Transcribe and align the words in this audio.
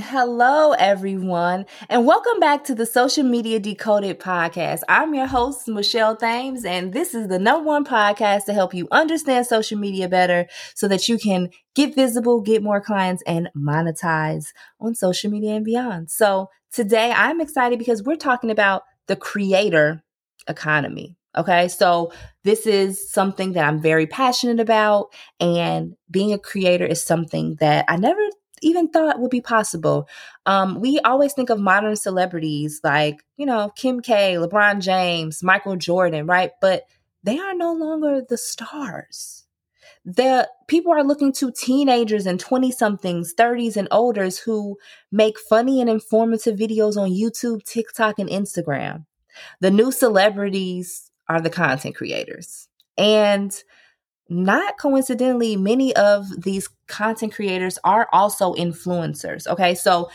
Hello, 0.00 0.72
everyone, 0.72 1.66
and 1.88 2.06
welcome 2.06 2.38
back 2.38 2.62
to 2.64 2.74
the 2.74 2.86
Social 2.86 3.24
Media 3.24 3.58
Decoded 3.58 4.20
podcast. 4.20 4.80
I'm 4.88 5.12
your 5.12 5.26
host, 5.26 5.66
Michelle 5.66 6.16
Thames, 6.16 6.64
and 6.64 6.92
this 6.92 7.14
is 7.14 7.26
the 7.26 7.38
number 7.38 7.66
one 7.66 7.84
podcast 7.84 8.44
to 8.44 8.54
help 8.54 8.72
you 8.72 8.86
understand 8.92 9.46
social 9.46 9.76
media 9.76 10.08
better 10.08 10.46
so 10.74 10.86
that 10.86 11.08
you 11.08 11.18
can 11.18 11.50
get 11.74 11.96
visible, 11.96 12.40
get 12.40 12.62
more 12.62 12.80
clients, 12.80 13.24
and 13.26 13.50
monetize 13.56 14.46
on 14.80 14.94
social 14.94 15.30
media 15.30 15.56
and 15.56 15.64
beyond. 15.64 16.10
So, 16.10 16.48
today 16.72 17.10
I'm 17.10 17.40
excited 17.40 17.78
because 17.78 18.02
we're 18.02 18.16
talking 18.16 18.52
about 18.52 18.84
the 19.08 19.16
creator 19.16 20.04
economy. 20.48 21.16
Okay, 21.36 21.68
so 21.68 22.12
this 22.44 22.66
is 22.66 23.10
something 23.10 23.52
that 23.52 23.64
I'm 23.64 23.82
very 23.82 24.06
passionate 24.06 24.60
about, 24.60 25.08
and 25.40 25.94
being 26.10 26.32
a 26.32 26.38
creator 26.38 26.86
is 26.86 27.02
something 27.02 27.56
that 27.60 27.84
I 27.88 27.96
never 27.96 28.20
even 28.62 28.88
thought 28.88 29.20
would 29.20 29.30
be 29.30 29.40
possible. 29.40 30.08
Um, 30.46 30.80
we 30.80 30.98
always 31.00 31.32
think 31.32 31.50
of 31.50 31.60
modern 31.60 31.96
celebrities 31.96 32.80
like, 32.82 33.24
you 33.36 33.46
know, 33.46 33.72
Kim 33.76 34.00
K, 34.00 34.34
LeBron 34.34 34.80
James, 34.80 35.42
Michael 35.42 35.76
Jordan, 35.76 36.26
right? 36.26 36.52
But 36.60 36.84
they 37.22 37.38
are 37.38 37.54
no 37.54 37.72
longer 37.72 38.22
the 38.26 38.38
stars. 38.38 39.44
The 40.04 40.48
people 40.68 40.92
are 40.92 41.04
looking 41.04 41.32
to 41.34 41.50
teenagers 41.50 42.24
and 42.26 42.40
20 42.40 42.70
somethings, 42.72 43.34
30s 43.34 43.76
and 43.76 43.88
olders 43.90 44.38
who 44.38 44.78
make 45.12 45.38
funny 45.38 45.80
and 45.80 45.90
informative 45.90 46.56
videos 46.56 46.96
on 46.96 47.10
YouTube, 47.10 47.64
TikTok, 47.64 48.18
and 48.18 48.30
Instagram. 48.30 49.04
The 49.60 49.70
new 49.70 49.92
celebrities 49.92 51.10
are 51.28 51.40
the 51.40 51.50
content 51.50 51.94
creators. 51.94 52.68
And 52.96 53.52
not 54.28 54.78
coincidentally, 54.78 55.56
many 55.56 55.94
of 55.96 56.26
these 56.42 56.68
content 56.86 57.34
creators 57.34 57.78
are 57.84 58.08
also 58.12 58.54
influencers. 58.54 59.46
Okay. 59.46 59.74
So 59.74 60.10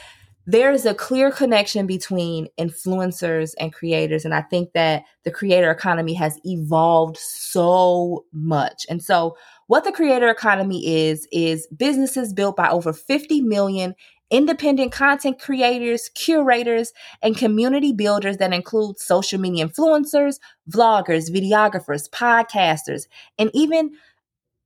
there's 0.45 0.86
a 0.86 0.94
clear 0.94 1.31
connection 1.31 1.88
between 1.88 2.48
influencers 2.59 3.53
and 3.59 3.72
creators. 3.72 4.25
And 4.25 4.33
I 4.33 4.42
think 4.42 4.73
that 4.73 5.03
the 5.23 5.31
creator 5.31 5.72
economy 5.72 6.14
has 6.16 6.38
evolved 6.44 7.17
so 7.17 8.25
much. 8.33 8.86
And 8.89 9.02
so, 9.02 9.38
what 9.67 9.86
the 9.86 9.94
creator 9.94 10.30
economy 10.30 11.08
is, 11.08 11.25
is 11.31 11.67
businesses 11.67 12.33
built 12.33 12.58
by 12.58 12.70
over 12.70 12.92
50 12.92 13.42
million 13.42 13.95
independent 14.30 14.92
content 14.92 15.40
creators, 15.40 16.10
curators, 16.16 16.92
and 17.22 17.38
community 17.38 17.94
builders 17.94 18.38
that 18.38 18.54
include 18.54 19.00
social 19.00 19.40
media 19.40 19.68
influencers, 19.68 20.40
vloggers, 20.70 21.30
videographers, 21.32 22.10
podcasters, 22.10 23.08
and 23.38 23.52
even 23.54 23.92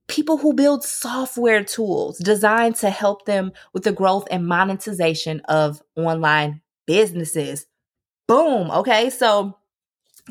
people 0.08 0.38
who 0.38 0.54
build 0.54 0.82
software 0.82 1.62
tools 1.62 2.18
designed 2.18 2.74
to 2.76 2.90
help 2.90 3.26
them 3.26 3.52
with 3.74 3.84
the 3.84 3.92
growth 3.92 4.26
and 4.30 4.46
monetization 4.46 5.40
of 5.48 5.82
online 5.96 6.62
businesses. 6.86 7.66
Boom. 8.26 8.70
Okay. 8.70 9.10
So 9.10 9.58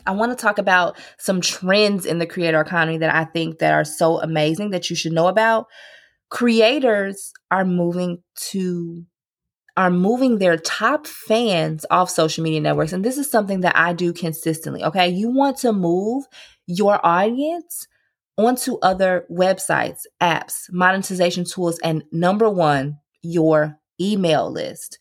I 0.05 0.11
want 0.11 0.31
to 0.31 0.41
talk 0.41 0.57
about 0.57 0.97
some 1.17 1.41
trends 1.41 2.05
in 2.05 2.17
the 2.17 2.25
creator 2.25 2.59
economy 2.59 2.97
that 2.99 3.13
I 3.13 3.25
think 3.25 3.59
that 3.59 3.73
are 3.73 3.85
so 3.85 4.19
amazing 4.19 4.71
that 4.71 4.89
you 4.89 4.95
should 4.95 5.13
know 5.13 5.27
about. 5.27 5.67
Creators 6.29 7.31
are 7.51 7.65
moving 7.65 8.21
to 8.35 9.05
are 9.77 9.91
moving 9.91 10.39
their 10.39 10.57
top 10.57 11.05
fans 11.05 11.85
off 11.91 12.09
social 12.09 12.43
media 12.43 12.59
networks. 12.59 12.93
And 12.93 13.05
this 13.05 13.17
is 13.17 13.29
something 13.29 13.61
that 13.61 13.77
I 13.77 13.93
do 13.93 14.11
consistently. 14.11 14.83
Okay. 14.83 15.07
You 15.07 15.29
want 15.29 15.57
to 15.59 15.71
move 15.71 16.25
your 16.65 16.99
audience 17.05 17.87
onto 18.37 18.77
other 18.79 19.25
websites, 19.31 20.01
apps, 20.21 20.71
monetization 20.71 21.45
tools, 21.45 21.79
and 21.83 22.03
number 22.11 22.49
one, 22.49 22.97
your 23.21 23.79
email 24.01 24.51
list. 24.51 24.99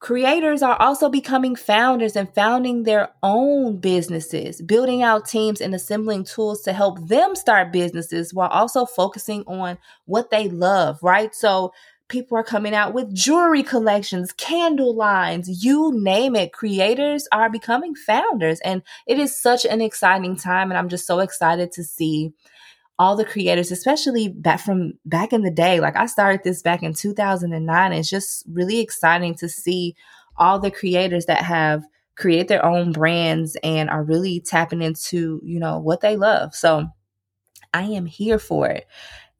Creators 0.00 0.62
are 0.62 0.80
also 0.80 1.08
becoming 1.08 1.56
founders 1.56 2.14
and 2.14 2.32
founding 2.32 2.84
their 2.84 3.08
own 3.24 3.78
businesses, 3.78 4.62
building 4.62 5.02
out 5.02 5.26
teams 5.26 5.60
and 5.60 5.74
assembling 5.74 6.22
tools 6.22 6.62
to 6.62 6.72
help 6.72 7.08
them 7.08 7.34
start 7.34 7.72
businesses 7.72 8.32
while 8.32 8.48
also 8.48 8.86
focusing 8.86 9.42
on 9.48 9.76
what 10.04 10.30
they 10.30 10.48
love, 10.48 11.00
right? 11.02 11.34
So 11.34 11.72
people 12.08 12.36
are 12.38 12.44
coming 12.44 12.74
out 12.74 12.94
with 12.94 13.14
jewelry 13.14 13.62
collections, 13.62 14.32
candle 14.32 14.94
lines, 14.94 15.62
you 15.64 15.92
name 15.94 16.34
it. 16.34 16.52
Creators 16.52 17.28
are 17.32 17.50
becoming 17.50 17.94
founders. 17.94 18.60
And 18.60 18.82
it 19.06 19.18
is 19.18 19.38
such 19.38 19.64
an 19.64 19.80
exciting 19.80 20.36
time. 20.36 20.70
And 20.70 20.78
I'm 20.78 20.88
just 20.88 21.06
so 21.06 21.20
excited 21.20 21.72
to 21.72 21.84
see 21.84 22.32
all 22.98 23.14
the 23.14 23.24
creators, 23.24 23.70
especially 23.70 24.28
back 24.28 24.60
from 24.60 24.94
back 25.04 25.32
in 25.32 25.42
the 25.42 25.50
day. 25.50 25.80
Like 25.80 25.96
I 25.96 26.06
started 26.06 26.42
this 26.42 26.62
back 26.62 26.82
in 26.82 26.94
2009. 26.94 27.92
It's 27.92 28.10
just 28.10 28.44
really 28.50 28.80
exciting 28.80 29.34
to 29.36 29.48
see 29.48 29.94
all 30.36 30.58
the 30.58 30.70
creators 30.70 31.26
that 31.26 31.42
have 31.42 31.84
create 32.16 32.48
their 32.48 32.64
own 32.64 32.90
brands 32.90 33.56
and 33.62 33.88
are 33.88 34.02
really 34.02 34.40
tapping 34.40 34.82
into, 34.82 35.40
you 35.44 35.60
know, 35.60 35.78
what 35.78 36.00
they 36.00 36.16
love. 36.16 36.54
So 36.54 36.88
I 37.72 37.82
am 37.84 38.06
here 38.06 38.38
for 38.40 38.68
it. 38.68 38.86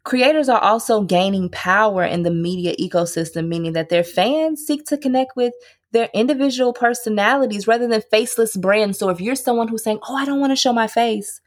Creators 0.08 0.48
are 0.48 0.62
also 0.62 1.02
gaining 1.02 1.50
power 1.50 2.02
in 2.02 2.22
the 2.22 2.30
media 2.30 2.74
ecosystem, 2.76 3.46
meaning 3.46 3.74
that 3.74 3.90
their 3.90 4.02
fans 4.02 4.64
seek 4.64 4.86
to 4.86 4.96
connect 4.96 5.36
with 5.36 5.52
their 5.92 6.08
individual 6.14 6.72
personalities 6.72 7.66
rather 7.66 7.86
than 7.86 8.00
faceless 8.10 8.56
brands. 8.56 8.98
So 8.98 9.10
if 9.10 9.20
you're 9.20 9.34
someone 9.34 9.68
who's 9.68 9.84
saying, 9.84 9.98
Oh, 10.08 10.16
I 10.16 10.24
don't 10.24 10.40
want 10.40 10.52
to 10.52 10.56
show 10.56 10.72
my 10.72 10.86
face, 10.86 11.42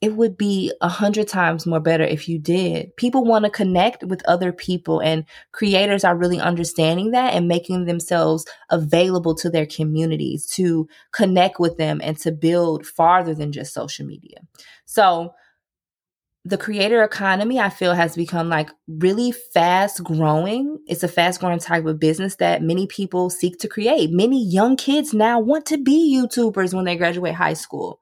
it 0.00 0.14
would 0.14 0.36
be 0.38 0.72
a 0.80 0.88
hundred 0.88 1.26
times 1.26 1.66
more 1.66 1.80
better 1.80 2.04
if 2.04 2.28
you 2.28 2.38
did. 2.38 2.96
People 2.96 3.24
want 3.24 3.46
to 3.46 3.50
connect 3.50 4.04
with 4.04 4.24
other 4.28 4.52
people, 4.52 5.00
and 5.00 5.24
creators 5.50 6.04
are 6.04 6.16
really 6.16 6.38
understanding 6.38 7.10
that 7.10 7.34
and 7.34 7.48
making 7.48 7.86
themselves 7.86 8.46
available 8.70 9.34
to 9.34 9.50
their 9.50 9.66
communities 9.66 10.46
to 10.50 10.86
connect 11.10 11.58
with 11.58 11.78
them 11.78 12.00
and 12.04 12.16
to 12.18 12.30
build 12.30 12.86
farther 12.86 13.34
than 13.34 13.50
just 13.50 13.74
social 13.74 14.06
media. 14.06 14.38
So, 14.84 15.34
the 16.44 16.58
creator 16.58 17.02
economy 17.04 17.60
i 17.60 17.68
feel 17.68 17.94
has 17.94 18.16
become 18.16 18.48
like 18.48 18.68
really 18.88 19.32
fast 19.32 20.02
growing. 20.02 20.78
It's 20.86 21.02
a 21.02 21.08
fast 21.08 21.40
growing 21.40 21.60
type 21.60 21.86
of 21.86 22.00
business 22.00 22.36
that 22.36 22.62
many 22.62 22.86
people 22.86 23.30
seek 23.30 23.58
to 23.60 23.68
create. 23.68 24.10
Many 24.10 24.44
young 24.44 24.76
kids 24.76 25.14
now 25.14 25.38
want 25.38 25.66
to 25.66 25.78
be 25.78 26.14
youtubers 26.14 26.74
when 26.74 26.84
they 26.84 26.96
graduate 26.96 27.34
high 27.34 27.54
school 27.54 28.00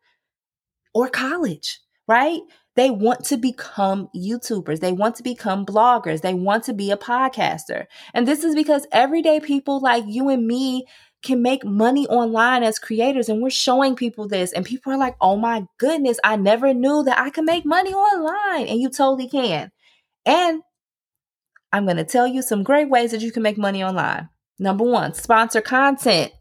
or 0.94 1.08
college 1.08 1.80
right? 2.10 2.40
They 2.74 2.90
want 2.90 3.24
to 3.26 3.36
become 3.36 4.08
youtubers. 4.16 4.80
They 4.80 4.90
want 4.90 5.14
to 5.16 5.22
become 5.22 5.64
bloggers. 5.64 6.22
They 6.22 6.34
want 6.34 6.64
to 6.64 6.72
be 6.72 6.90
a 6.90 6.96
podcaster. 6.96 7.86
And 8.14 8.26
this 8.26 8.42
is 8.42 8.56
because 8.56 8.86
everyday 8.90 9.38
people 9.38 9.78
like 9.78 10.04
you 10.08 10.28
and 10.28 10.44
me 10.44 10.86
can 11.22 11.42
make 11.42 11.64
money 11.64 12.06
online 12.06 12.62
as 12.62 12.78
creators 12.78 13.28
and 13.28 13.42
we're 13.42 13.50
showing 13.50 13.94
people 13.94 14.26
this 14.26 14.52
and 14.52 14.64
people 14.64 14.92
are 14.92 14.98
like 14.98 15.16
oh 15.20 15.36
my 15.36 15.64
goodness 15.78 16.18
i 16.24 16.36
never 16.36 16.72
knew 16.72 17.02
that 17.02 17.18
i 17.18 17.30
can 17.30 17.44
make 17.44 17.66
money 17.66 17.92
online 17.92 18.66
and 18.66 18.80
you 18.80 18.88
totally 18.88 19.28
can. 19.28 19.70
And 20.24 20.62
i'm 21.72 21.84
going 21.84 21.98
to 21.98 22.04
tell 22.04 22.26
you 22.26 22.42
some 22.42 22.62
great 22.62 22.88
ways 22.88 23.10
that 23.10 23.20
you 23.20 23.32
can 23.32 23.42
make 23.42 23.58
money 23.58 23.82
online. 23.82 24.28
Number 24.58 24.84
one 24.84 25.14
sponsor 25.14 25.60
content. 25.60 26.32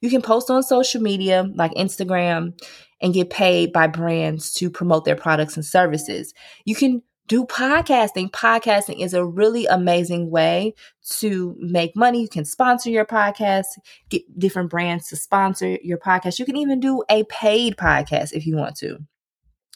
You 0.00 0.10
can 0.10 0.22
post 0.22 0.48
on 0.48 0.62
social 0.62 1.02
media 1.02 1.50
like 1.54 1.72
instagram 1.72 2.52
and 3.00 3.12
get 3.12 3.30
paid 3.30 3.72
by 3.72 3.88
brands 3.88 4.52
to 4.54 4.70
promote 4.70 5.04
their 5.04 5.16
products 5.16 5.56
and 5.56 5.66
services. 5.66 6.32
You 6.64 6.76
can 6.76 7.02
do 7.28 7.44
podcasting. 7.46 8.30
Podcasting 8.30 9.00
is 9.00 9.14
a 9.14 9.24
really 9.24 9.66
amazing 9.66 10.30
way 10.30 10.74
to 11.18 11.56
make 11.58 11.96
money. 11.96 12.22
You 12.22 12.28
can 12.28 12.44
sponsor 12.44 12.90
your 12.90 13.06
podcast, 13.06 13.66
get 14.10 14.22
different 14.38 14.70
brands 14.70 15.08
to 15.08 15.16
sponsor 15.16 15.78
your 15.82 15.98
podcast. 15.98 16.38
You 16.38 16.44
can 16.44 16.56
even 16.56 16.80
do 16.80 17.02
a 17.08 17.24
paid 17.24 17.76
podcast 17.76 18.32
if 18.32 18.46
you 18.46 18.56
want 18.56 18.76
to. 18.76 18.98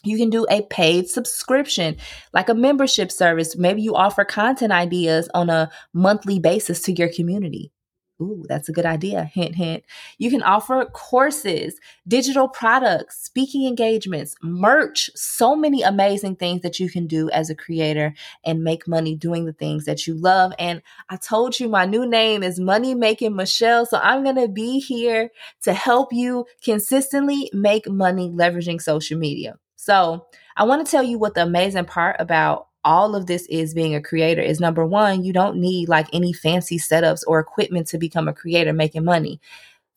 You 0.03 0.17
can 0.17 0.29
do 0.29 0.45
a 0.49 0.61
paid 0.61 1.09
subscription, 1.09 1.97
like 2.31 2.49
a 2.49 2.53
membership 2.53 3.11
service. 3.11 3.57
Maybe 3.57 3.81
you 3.81 3.95
offer 3.95 4.23
content 4.23 4.71
ideas 4.71 5.27
on 5.33 5.49
a 5.49 5.71
monthly 5.93 6.39
basis 6.39 6.81
to 6.83 6.93
your 6.93 7.09
community. 7.11 7.71
Ooh, 8.19 8.43
that's 8.47 8.67
a 8.67 8.71
good 8.71 8.85
idea. 8.85 9.25
Hint, 9.25 9.55
hint. 9.55 9.83
You 10.17 10.31
can 10.31 10.41
offer 10.41 10.85
courses, 10.85 11.79
digital 12.07 12.47
products, 12.47 13.23
speaking 13.23 13.67
engagements, 13.67 14.35
merch, 14.41 15.11
so 15.13 15.55
many 15.55 15.83
amazing 15.83 16.37
things 16.37 16.63
that 16.63 16.79
you 16.79 16.89
can 16.89 17.05
do 17.05 17.29
as 17.29 17.51
a 17.51 17.55
creator 17.55 18.15
and 18.43 18.63
make 18.63 18.87
money 18.87 19.15
doing 19.15 19.45
the 19.45 19.53
things 19.53 19.85
that 19.85 20.07
you 20.07 20.15
love. 20.15 20.51
And 20.57 20.81
I 21.09 21.17
told 21.17 21.59
you 21.59 21.69
my 21.69 21.85
new 21.85 22.07
name 22.07 22.41
is 22.41 22.59
Money 22.59 22.95
Making 22.95 23.35
Michelle. 23.35 23.85
So 23.85 23.99
I'm 24.01 24.23
going 24.23 24.37
to 24.37 24.47
be 24.47 24.79
here 24.79 25.29
to 25.61 25.73
help 25.73 26.11
you 26.11 26.45
consistently 26.63 27.51
make 27.53 27.87
money 27.87 28.31
leveraging 28.31 28.81
social 28.81 29.19
media. 29.19 29.59
So 29.75 30.25
I 30.55 30.63
want 30.63 30.83
to 30.83 30.91
tell 30.91 31.03
you 31.03 31.19
what 31.19 31.35
the 31.35 31.43
amazing 31.43 31.85
part 31.85 32.15
about 32.19 32.66
all 32.83 33.15
of 33.15 33.25
this 33.25 33.45
is 33.47 33.73
being 33.73 33.95
a 33.95 34.01
creator 34.01 34.41
is 34.41 34.59
number 34.59 34.85
one, 34.85 35.23
you 35.23 35.33
don't 35.33 35.57
need 35.57 35.89
like 35.89 36.07
any 36.13 36.33
fancy 36.33 36.77
setups 36.77 37.23
or 37.27 37.39
equipment 37.39 37.87
to 37.87 37.97
become 37.97 38.27
a 38.27 38.33
creator 38.33 38.73
making 38.73 39.03
money. 39.03 39.41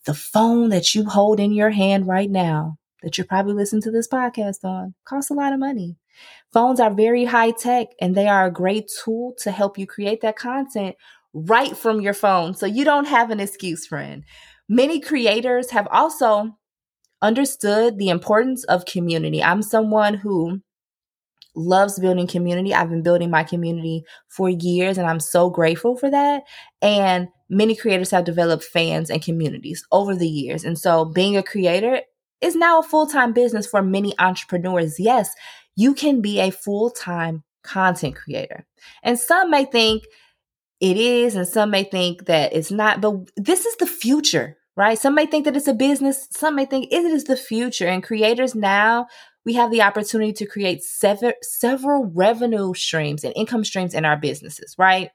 The 0.06 0.14
phone 0.14 0.70
that 0.70 0.94
you 0.94 1.04
hold 1.04 1.40
in 1.40 1.52
your 1.52 1.70
hand 1.70 2.08
right 2.08 2.30
now, 2.30 2.78
that 3.02 3.16
you're 3.16 3.26
probably 3.26 3.52
listening 3.52 3.82
to 3.82 3.90
this 3.90 4.08
podcast 4.08 4.64
on, 4.64 4.94
costs 5.04 5.30
a 5.30 5.34
lot 5.34 5.52
of 5.52 5.60
money. 5.60 5.96
Phones 6.52 6.80
are 6.80 6.92
very 6.92 7.24
high 7.26 7.52
tech 7.52 7.88
and 8.00 8.14
they 8.14 8.26
are 8.26 8.46
a 8.46 8.52
great 8.52 8.90
tool 9.04 9.34
to 9.38 9.50
help 9.50 9.78
you 9.78 9.86
create 9.86 10.20
that 10.22 10.36
content 10.36 10.96
right 11.32 11.76
from 11.76 12.00
your 12.00 12.14
phone. 12.14 12.54
So 12.54 12.66
you 12.66 12.84
don't 12.84 13.06
have 13.06 13.30
an 13.30 13.40
excuse, 13.40 13.86
friend. 13.86 14.24
Many 14.68 15.00
creators 15.00 15.70
have 15.70 15.88
also 15.90 16.56
understood 17.22 17.98
the 17.98 18.08
importance 18.08 18.64
of 18.64 18.84
community. 18.84 19.42
I'm 19.42 19.62
someone 19.62 20.14
who 20.14 20.60
loves 21.54 21.98
building 21.98 22.26
community. 22.26 22.74
I've 22.74 22.90
been 22.90 23.02
building 23.02 23.30
my 23.30 23.44
community 23.44 24.04
for 24.28 24.48
years 24.48 24.98
and 24.98 25.06
I'm 25.06 25.20
so 25.20 25.50
grateful 25.50 25.96
for 25.96 26.10
that. 26.10 26.44
And 26.80 27.28
many 27.48 27.74
creators 27.74 28.10
have 28.12 28.24
developed 28.24 28.64
fans 28.64 29.10
and 29.10 29.22
communities 29.22 29.84
over 29.92 30.14
the 30.14 30.28
years. 30.28 30.64
And 30.64 30.78
so 30.78 31.04
being 31.04 31.36
a 31.36 31.42
creator 31.42 32.00
is 32.40 32.56
now 32.56 32.80
a 32.80 32.82
full 32.82 33.06
time 33.06 33.32
business 33.32 33.66
for 33.66 33.82
many 33.82 34.14
entrepreneurs. 34.18 34.98
Yes, 34.98 35.30
you 35.76 35.94
can 35.94 36.20
be 36.20 36.40
a 36.40 36.50
full 36.50 36.90
time 36.90 37.42
content 37.62 38.16
creator. 38.16 38.66
And 39.02 39.18
some 39.18 39.50
may 39.50 39.64
think 39.64 40.04
it 40.80 40.96
is, 40.96 41.34
and 41.34 41.46
some 41.46 41.70
may 41.70 41.84
think 41.84 42.26
that 42.26 42.54
it's 42.54 42.70
not, 42.70 43.00
but 43.00 43.14
this 43.36 43.66
is 43.66 43.76
the 43.76 43.86
future, 43.86 44.56
right? 44.76 44.98
Some 44.98 45.14
may 45.14 45.26
think 45.26 45.44
that 45.44 45.56
it's 45.56 45.68
a 45.68 45.74
business, 45.74 46.26
some 46.30 46.56
may 46.56 46.64
think 46.64 46.90
it 46.90 47.04
is 47.04 47.24
the 47.24 47.36
future. 47.36 47.86
And 47.86 48.02
creators 48.02 48.54
now, 48.54 49.06
we 49.50 49.54
have 49.54 49.72
the 49.72 49.82
opportunity 49.82 50.32
to 50.32 50.46
create 50.46 50.84
sever- 50.84 51.34
several 51.42 52.04
revenue 52.14 52.72
streams 52.72 53.24
and 53.24 53.32
income 53.34 53.64
streams 53.64 53.94
in 53.94 54.04
our 54.04 54.16
businesses, 54.16 54.76
right? 54.78 55.10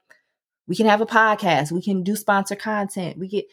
We 0.68 0.76
can 0.76 0.84
have 0.84 1.00
a 1.00 1.06
podcast, 1.06 1.72
we 1.72 1.80
can 1.80 2.02
do 2.02 2.14
sponsor 2.16 2.54
content, 2.54 3.16
we 3.16 3.28
get 3.28 3.46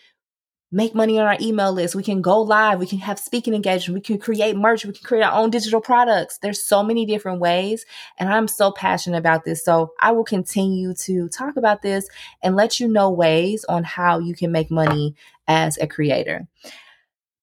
make 0.74 0.94
money 0.94 1.19
on 1.19 1.25
our 1.27 1.38
email 1.39 1.71
list. 1.71 1.94
We 1.94 2.01
can 2.01 2.21
go 2.21 2.41
live. 2.41 2.80
We 2.80 2.88
can 2.88 2.97
have 2.97 3.19
speaking 3.19 3.53
engagement. 3.53 3.94
We 3.94 4.01
can 4.01 4.18
create 4.18 4.57
merch. 4.57 4.83
We 4.83 4.91
can 4.91 5.06
create 5.06 5.21
our 5.21 5.39
own 5.39 5.51
digital 5.51 5.80
products. 5.80 6.39
There's 6.39 6.63
so 6.63 6.81
many 6.81 7.06
different 7.06 7.39
ways. 7.39 7.86
And 8.18 8.27
I'm 8.27 8.47
so 8.47 8.71
passionate 8.71 9.19
about 9.19 9.45
this. 9.45 9.63
So 9.63 9.94
I 10.01 10.13
will 10.13 10.24
continue 10.24 10.95
to 10.95 11.29
talk 11.29 11.57
about 11.57 11.83
this 11.83 12.09
and 12.41 12.56
let 12.56 12.79
you 12.79 12.88
know 12.88 13.12
ways 13.12 13.63
on 13.69 13.83
how 13.83 14.18
you 14.18 14.33
can 14.33 14.51
make 14.51 14.71
money 14.71 15.15
as 15.47 15.77
a 15.77 15.86
creator. 15.86 16.47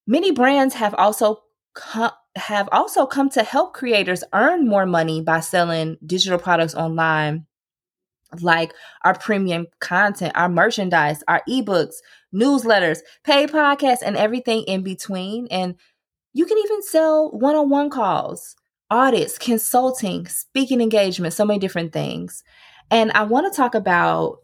Many 0.08 0.32
brands 0.32 0.74
have 0.74 0.94
also 0.94 1.44
come 1.72 2.10
have 2.36 2.68
also 2.72 3.06
come 3.06 3.28
to 3.30 3.42
help 3.42 3.74
creators 3.74 4.24
earn 4.32 4.66
more 4.66 4.86
money 4.86 5.20
by 5.20 5.40
selling 5.40 5.96
digital 6.04 6.38
products 6.38 6.74
online 6.74 7.46
like 8.40 8.72
our 9.02 9.18
premium 9.18 9.66
content, 9.80 10.32
our 10.36 10.48
merchandise, 10.48 11.22
our 11.26 11.42
ebooks, 11.48 11.94
newsletters, 12.34 12.98
paid 13.24 13.50
podcasts, 13.50 14.02
and 14.04 14.16
everything 14.16 14.62
in 14.64 14.82
between. 14.82 15.48
And 15.50 15.74
you 16.32 16.46
can 16.46 16.58
even 16.58 16.82
sell 16.82 17.30
one 17.32 17.56
on 17.56 17.70
one 17.70 17.90
calls, 17.90 18.54
audits, 18.90 19.36
consulting, 19.36 20.26
speaking 20.28 20.80
engagement, 20.80 21.34
so 21.34 21.44
many 21.44 21.58
different 21.58 21.92
things. 21.92 22.44
And 22.90 23.10
I 23.12 23.24
want 23.24 23.52
to 23.52 23.56
talk 23.56 23.74
about 23.74 24.38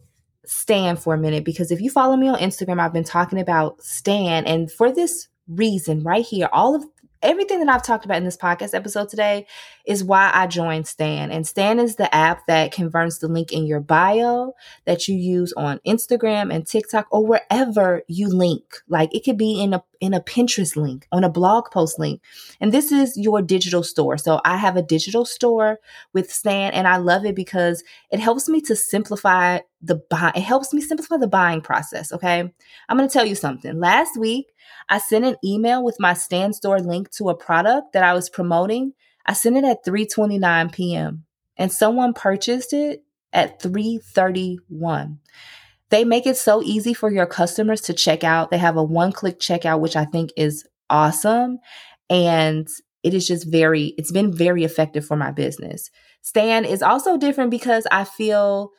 Stan 0.45 0.97
for 0.97 1.15
a 1.15 1.19
minute 1.19 1.45
because 1.45 1.71
if 1.71 1.81
you 1.81 1.91
follow 1.91 2.17
me 2.17 2.29
on 2.29 2.39
Instagram, 2.39 2.81
I've 2.81 2.93
been 2.93 3.05
talking 3.05 3.41
about 3.41 3.83
Stan. 3.83 4.47
And 4.47 4.71
for 4.71 4.93
this 4.93 5.29
reason 5.49 6.03
right 6.03 6.25
here, 6.25 6.49
all 6.53 6.75
of 6.75 6.85
everything 7.27 7.59
that 7.59 7.69
I've 7.69 7.83
talked 7.83 8.05
about 8.05 8.19
in 8.19 8.25
this 8.25 8.37
podcast 8.37 8.73
episode 8.73 9.09
today 9.09 9.47
is 9.85 10.05
why 10.05 10.31
I 10.33 10.47
joined 10.47 10.87
Stan. 10.87 11.33
And 11.33 11.47
Stan 11.47 11.81
is 11.81 11.97
the 11.97 12.13
app 12.15 12.47
that 12.47 12.73
converts 12.73 13.19
the 13.19 13.27
link 13.27 13.53
in 13.53 13.67
your 13.67 13.81
bio 13.81 14.55
that 14.85 15.09
you 15.09 15.17
use 15.17 15.53
on 15.57 15.81
Instagram 15.87 16.55
and 16.55 16.67
TikTok 16.67 17.09
or 17.11 17.27
wherever 17.27 18.03
you 18.07 18.29
link. 18.29 18.77
Like 18.89 19.15
it 19.15 19.25
could 19.25 19.37
be 19.37 19.61
in 19.61 19.75
a 19.75 19.83
in 20.01 20.15
a 20.15 20.21
Pinterest 20.21 20.77
link, 20.77 21.07
on 21.13 21.25
a 21.25 21.29
blog 21.29 21.71
post 21.71 21.99
link. 21.99 22.21
And 22.61 22.73
this 22.73 22.93
is 22.93 23.17
your 23.17 23.43
digital 23.43 23.83
store. 23.83 24.19
So 24.19 24.41
I 24.45 24.57
have 24.57 24.77
a 24.77 24.83
digital 24.83 25.25
store 25.25 25.79
with 26.13 26.33
Stan 26.33 26.73
and 26.73 26.87
I 26.87 26.97
love 26.97 27.25
it 27.25 27.35
because 27.35 27.83
it 28.11 28.21
helps 28.21 28.49
me 28.49 28.61
to 28.63 28.77
simplify 28.77 29.61
the 29.83 29.97
buy 30.11 30.33
it 30.35 30.41
helps 30.41 30.73
me 30.73 30.81
simplify 30.81 31.17
the 31.17 31.27
buying 31.27 31.61
process, 31.61 32.13
okay? 32.13 32.41
I'm 32.89 32.97
going 32.97 33.09
to 33.09 33.13
tell 33.13 33.27
you 33.27 33.35
something. 33.35 33.79
Last 33.79 34.19
week 34.19 34.53
I 34.89 34.99
sent 34.99 35.25
an 35.25 35.37
email 35.45 35.85
with 35.85 36.01
my 36.01 36.15
Stan 36.15 36.53
store 36.53 36.81
link 36.81 37.11
to 37.13 37.29
a 37.29 37.37
product 37.37 37.93
that 37.93 38.05
I 38.05 38.15
was 38.15 38.31
promoting. 38.31 38.93
I 39.25 39.33
sent 39.33 39.57
it 39.57 39.65
at 39.65 39.85
3:29 39.85 40.73
p.m. 40.73 41.25
and 41.57 41.73
someone 41.73 42.15
purchased 42.15 42.73
it 42.73 43.03
at 43.33 43.61
3:31. 43.61 45.19
They 45.91 46.05
make 46.05 46.27
it 46.27 46.37
so 46.37 46.63
easy 46.63 46.95
for 46.95 47.11
your 47.11 47.27
customers 47.27 47.81
to 47.83 47.93
check 47.93 48.25
out. 48.25 48.51
They 48.51 48.59
have 48.59 48.77
a 48.77 48.83
one-click 48.83 49.39
checkout 49.39 49.81
which 49.81 49.97
I 49.97 50.05
think 50.05 50.31
is 50.37 50.67
awesome 50.91 51.59
and 52.09 52.69
it 53.03 53.15
is 53.15 53.27
just 53.27 53.51
very 53.51 53.95
it's 53.99 54.13
been 54.13 54.33
very 54.33 54.65
effective 54.65 55.07
for 55.07 55.17
my 55.17 55.31
business. 55.31 55.91
Stan 56.23 56.65
is 56.65 56.83
also 56.83 57.17
different 57.17 57.51
because 57.51 57.87
I 57.91 58.05
feel 58.05 58.73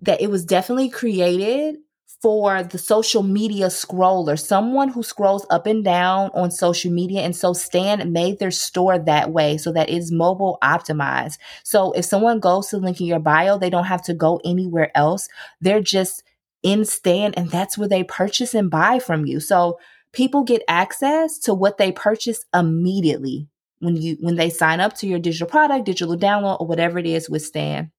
that 0.00 0.20
it 0.20 0.30
was 0.30 0.44
definitely 0.44 0.88
created 0.88 1.76
for 2.22 2.62
the 2.62 2.78
social 2.78 3.22
media 3.22 3.66
scroller, 3.66 4.40
someone 4.40 4.88
who 4.88 5.02
scrolls 5.02 5.46
up 5.50 5.66
and 5.66 5.84
down 5.84 6.30
on 6.34 6.50
social 6.50 6.90
media. 6.90 7.20
And 7.20 7.36
so 7.36 7.52
Stan 7.52 8.10
made 8.12 8.38
their 8.38 8.50
store 8.50 8.98
that 8.98 9.30
way 9.30 9.58
so 9.58 9.72
that 9.72 9.90
it's 9.90 10.10
mobile 10.10 10.58
optimized. 10.62 11.38
So 11.62 11.92
if 11.92 12.06
someone 12.06 12.40
goes 12.40 12.68
to 12.68 12.78
link 12.78 13.00
in 13.00 13.06
your 13.06 13.20
bio, 13.20 13.58
they 13.58 13.70
don't 13.70 13.84
have 13.84 14.02
to 14.04 14.14
go 14.14 14.40
anywhere 14.44 14.90
else. 14.96 15.28
They're 15.60 15.82
just 15.82 16.22
in 16.66 16.84
Stan 16.84 17.32
and 17.34 17.48
that's 17.48 17.78
where 17.78 17.88
they 17.88 18.02
purchase 18.02 18.52
and 18.52 18.68
buy 18.68 18.98
from 18.98 19.24
you. 19.24 19.38
So 19.38 19.78
people 20.12 20.42
get 20.42 20.62
access 20.66 21.38
to 21.38 21.54
what 21.54 21.78
they 21.78 21.92
purchase 21.92 22.44
immediately 22.52 23.48
when 23.78 23.94
you 23.96 24.16
when 24.20 24.34
they 24.34 24.50
sign 24.50 24.80
up 24.80 24.94
to 24.96 25.06
your 25.06 25.20
digital 25.20 25.46
product, 25.46 25.86
digital 25.86 26.16
download, 26.16 26.60
or 26.60 26.66
whatever 26.66 26.98
it 26.98 27.06
is 27.06 27.30
with 27.30 27.42
Stan. 27.42 27.92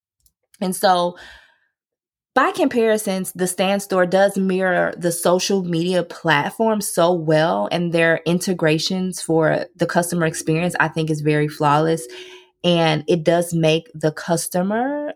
And 0.59 0.75
so 0.75 1.17
by 2.35 2.51
comparisons, 2.51 3.31
the 3.31 3.47
Stan 3.47 3.79
Store 3.79 4.05
does 4.05 4.37
mirror 4.37 4.93
the 4.97 5.13
social 5.13 5.63
media 5.63 6.03
platform 6.03 6.81
so 6.81 7.13
well, 7.13 7.69
and 7.71 7.93
their 7.93 8.19
integrations 8.25 9.21
for 9.21 9.65
the 9.77 9.85
customer 9.85 10.25
experience, 10.25 10.75
I 10.77 10.89
think, 10.89 11.09
is 11.09 11.21
very 11.21 11.47
flawless. 11.47 12.05
And 12.65 13.05
it 13.07 13.23
does 13.23 13.53
make 13.53 13.89
the 13.93 14.11
customer 14.11 15.13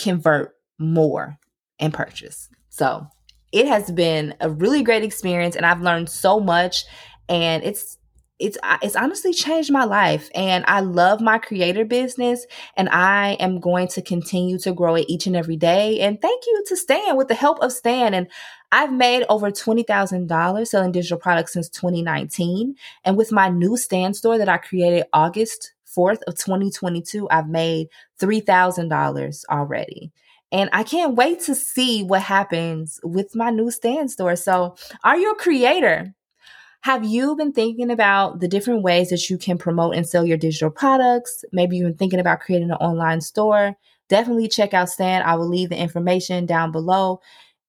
convert 0.00 0.56
more 0.78 1.38
and 1.78 1.94
purchase. 1.94 2.48
So 2.72 3.06
it 3.52 3.66
has 3.66 3.90
been 3.90 4.34
a 4.40 4.48
really 4.48 4.82
great 4.82 5.04
experience, 5.04 5.56
and 5.56 5.66
I've 5.66 5.82
learned 5.82 6.08
so 6.08 6.40
much. 6.40 6.86
And 7.28 7.62
it's 7.62 7.98
it's 8.38 8.56
it's 8.80 8.96
honestly 8.96 9.32
changed 9.32 9.70
my 9.70 9.84
life 9.84 10.28
and 10.34 10.64
I 10.66 10.80
love 10.80 11.20
my 11.20 11.38
creator 11.38 11.84
business 11.84 12.44
and 12.76 12.88
I 12.88 13.34
am 13.34 13.60
going 13.60 13.86
to 13.88 14.02
continue 14.02 14.58
to 14.60 14.72
grow 14.72 14.96
it 14.96 15.04
each 15.06 15.28
and 15.28 15.36
every 15.36 15.54
day 15.54 16.00
and 16.00 16.20
thank 16.20 16.44
you 16.46 16.64
to 16.66 16.76
Stan 16.76 17.16
with 17.16 17.28
the 17.28 17.36
help 17.36 17.60
of 17.60 17.70
Stan 17.70 18.14
and 18.14 18.26
I've 18.72 18.92
made 18.92 19.24
over 19.28 19.52
$20,000 19.52 20.66
selling 20.66 20.90
digital 20.92 21.18
products 21.18 21.52
since 21.52 21.68
2019 21.68 22.74
and 23.04 23.16
with 23.16 23.30
my 23.30 23.48
new 23.48 23.76
Stan 23.76 24.12
store 24.12 24.38
that 24.38 24.48
I 24.48 24.56
created 24.56 25.04
August 25.12 25.72
4th 25.96 26.22
of 26.26 26.34
2022 26.34 27.28
I've 27.30 27.48
made 27.48 27.88
$3,000 28.18 29.44
already 29.50 30.12
and 30.52 30.68
I 30.72 30.82
can't 30.82 31.16
wait 31.16 31.40
to 31.40 31.54
see 31.54 32.02
what 32.02 32.22
happens 32.22 33.00
with 33.02 33.34
my 33.34 33.50
new 33.50 33.70
Stan 33.70 34.08
store. 34.08 34.36
So, 34.36 34.76
are 35.02 35.16
you 35.16 35.32
a 35.32 35.36
creator? 35.36 36.14
Have 36.82 37.04
you 37.04 37.34
been 37.36 37.52
thinking 37.52 37.90
about 37.90 38.40
the 38.40 38.48
different 38.48 38.82
ways 38.82 39.10
that 39.10 39.30
you 39.30 39.38
can 39.38 39.56
promote 39.56 39.94
and 39.94 40.06
sell 40.06 40.26
your 40.26 40.36
digital 40.36 40.70
products? 40.70 41.44
Maybe 41.52 41.76
you've 41.76 41.86
been 41.86 41.96
thinking 41.96 42.20
about 42.20 42.40
creating 42.40 42.70
an 42.70 42.76
online 42.76 43.20
store. 43.20 43.76
Definitely 44.08 44.48
check 44.48 44.74
out 44.74 44.90
Stan. 44.90 45.22
I 45.22 45.36
will 45.36 45.48
leave 45.48 45.70
the 45.70 45.76
information 45.76 46.44
down 46.44 46.70
below 46.70 47.20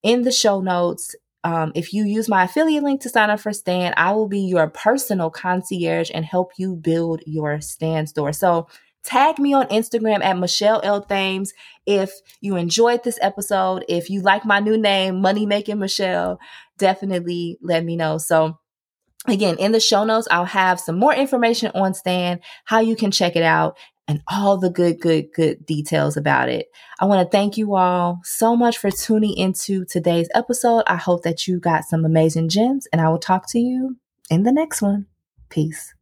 in 0.01 0.23
the 0.23 0.31
show 0.31 0.61
notes. 0.61 1.15
Um, 1.45 1.71
if 1.75 1.93
you 1.93 2.05
use 2.05 2.27
my 2.27 2.43
affiliate 2.45 2.83
link 2.83 3.01
to 3.01 3.09
sign 3.09 3.29
up 3.29 3.39
for 3.39 3.53
Stan, 3.53 3.93
I 3.97 4.13
will 4.13 4.27
be 4.27 4.41
your 4.41 4.67
personal 4.69 5.29
concierge 5.29 6.09
and 6.13 6.25
help 6.25 6.51
you 6.57 6.75
build 6.75 7.21
your 7.25 7.61
Stan 7.61 8.07
store. 8.07 8.33
So 8.33 8.67
tag 9.03 9.39
me 9.39 9.53
on 9.53 9.67
Instagram 9.67 10.23
at 10.23 10.37
Michelle 10.37 10.81
L. 10.83 11.01
Thames 11.01 11.53
if 11.85 12.11
you 12.41 12.55
enjoyed 12.55 13.03
this 13.03 13.19
episode. 13.21 13.85
If 13.87 14.09
you 14.09 14.21
like 14.21 14.45
my 14.45 14.59
new 14.59 14.77
name, 14.77 15.21
Money 15.21 15.45
Making 15.45 15.79
Michelle, 15.79 16.39
definitely 16.77 17.57
let 17.61 17.83
me 17.83 17.95
know. 17.95 18.17
So 18.17 18.57
Again, 19.25 19.55
in 19.57 19.71
the 19.71 19.79
show 19.79 20.03
notes, 20.03 20.27
I'll 20.29 20.43
have 20.43 20.79
some 20.79 20.99
more 20.99 21.13
information 21.13 21.71
on 21.75 21.93
Stan, 21.93 22.41
how 22.65 22.81
you 22.81 22.95
can 22.95 23.09
check 23.09 23.37
it 23.37 23.43
out, 23.43 23.77
and 24.07 24.21
all 24.29 24.57
the 24.57 24.69
good, 24.69 24.99
good, 24.99 25.27
good 25.33 25.65
details 25.65 26.17
about 26.17 26.49
it. 26.49 26.67
I 26.99 27.05
want 27.05 27.25
to 27.25 27.31
thank 27.31 27.57
you 27.57 27.75
all 27.75 28.19
so 28.23 28.55
much 28.55 28.77
for 28.77 28.91
tuning 28.91 29.35
into 29.37 29.85
today's 29.85 30.27
episode. 30.35 30.83
I 30.87 30.97
hope 30.97 31.23
that 31.23 31.47
you 31.47 31.59
got 31.59 31.85
some 31.85 32.03
amazing 32.03 32.49
gems, 32.49 32.85
and 32.91 33.01
I 33.01 33.07
will 33.07 33.19
talk 33.19 33.49
to 33.51 33.59
you 33.59 33.95
in 34.29 34.43
the 34.43 34.51
next 34.51 34.81
one. 34.81 35.05
Peace. 35.49 35.93